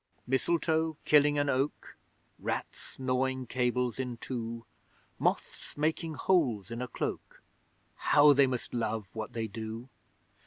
[0.25, 1.95] Mistletoe killing an oak
[2.39, 4.65] Rats gnawing cables in two
[5.19, 7.43] Moths making holes in a cloak
[7.97, 9.89] How they must love what they do!